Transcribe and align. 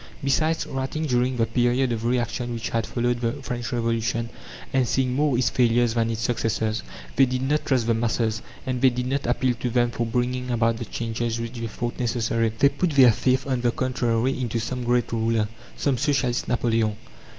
Besides, 0.23 0.65
writing 0.65 1.05
during 1.05 1.37
the 1.37 1.45
period 1.45 1.91
of 1.91 2.05
reaction 2.05 2.53
which 2.55 2.69
had 2.69 2.87
followed 2.87 3.21
the 3.21 3.33
French 3.43 3.71
Revolution, 3.71 4.31
and 4.73 4.87
seeing 4.87 5.13
more 5.13 5.37
its 5.37 5.51
failures 5.51 5.93
than 5.93 6.09
its 6.09 6.21
successes, 6.23 6.81
they 7.17 7.27
did 7.27 7.43
not 7.43 7.67
trust 7.67 7.85
the 7.85 7.93
masses, 7.93 8.41
and 8.65 8.81
they 8.81 8.89
did 8.89 9.05
not 9.05 9.27
appeal 9.27 9.53
to 9.59 9.69
them 9.69 9.91
for 9.91 10.07
bringing 10.07 10.49
about 10.49 10.77
the 10.77 10.85
changes 10.85 11.39
which 11.39 11.53
they 11.59 11.67
thought 11.67 11.99
necessary. 11.99 12.51
They 12.57 12.69
put 12.69 12.89
their 12.93 13.11
faith, 13.11 13.45
on 13.45 13.61
the 13.61 13.69
contrary, 13.69 14.41
into 14.41 14.57
some 14.59 14.83
great 14.85 15.11
ruler, 15.11 15.47
some 15.77 15.99
Socialist 15.99 16.47
Napoleon. 16.47 16.95